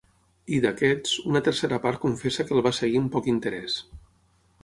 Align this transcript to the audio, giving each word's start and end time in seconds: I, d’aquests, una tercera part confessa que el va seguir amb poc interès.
I, 0.53 0.59
d’aquests, 0.61 1.11
una 1.31 1.41
tercera 1.49 1.79
part 1.83 2.01
confessa 2.07 2.47
que 2.47 2.57
el 2.57 2.65
va 2.69 2.73
seguir 2.79 3.01
amb 3.05 3.13
poc 3.17 3.31
interès. 3.37 3.77